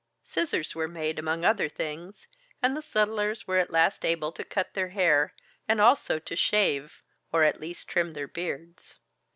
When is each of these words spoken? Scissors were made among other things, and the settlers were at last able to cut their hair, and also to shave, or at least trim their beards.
Scissors 0.23 0.73
were 0.73 0.87
made 0.87 1.19
among 1.19 1.45
other 1.45 1.69
things, 1.69 2.27
and 2.59 2.75
the 2.75 2.81
settlers 2.81 3.45
were 3.45 3.59
at 3.59 3.69
last 3.69 4.03
able 4.03 4.31
to 4.31 4.43
cut 4.43 4.73
their 4.73 4.89
hair, 4.89 5.35
and 5.67 5.79
also 5.79 6.17
to 6.17 6.35
shave, 6.35 7.03
or 7.31 7.43
at 7.43 7.61
least 7.61 7.87
trim 7.87 8.13
their 8.13 8.27
beards. 8.27 8.97